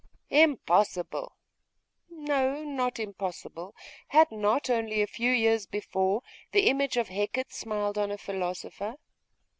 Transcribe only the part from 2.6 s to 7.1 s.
not impossible. Had not, only a few years before, the image of